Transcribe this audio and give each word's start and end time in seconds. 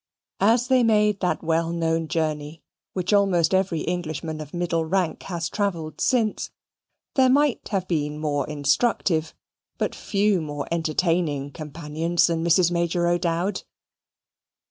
As 0.39 0.67
they 0.67 0.81
made 0.81 1.19
that 1.19 1.43
well 1.43 1.69
known 1.71 2.07
journey, 2.07 2.63
which 2.93 3.13
almost 3.13 3.53
every 3.53 3.81
Englishman 3.81 4.41
of 4.41 4.51
middle 4.51 4.83
rank 4.83 5.21
has 5.21 5.47
travelled 5.47 6.01
since, 6.01 6.49
there 7.13 7.29
might 7.29 7.67
have 7.67 7.87
been 7.87 8.17
more 8.17 8.47
instructive, 8.49 9.35
but 9.77 9.93
few 9.93 10.41
more 10.41 10.67
entertaining, 10.71 11.51
companions 11.51 12.25
than 12.25 12.43
Mrs. 12.43 12.71
Major 12.71 13.07
O'Dowd. 13.07 13.61